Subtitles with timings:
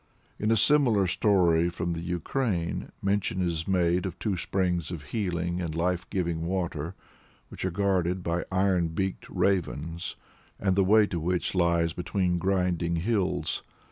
[0.39, 5.61] In a similar story from the Ukraine, mention is made of two springs of healing
[5.61, 6.95] and life giving water,
[7.49, 10.15] which are guarded by iron beaked ravens,
[10.59, 13.61] and the way to which lies between grinding hills.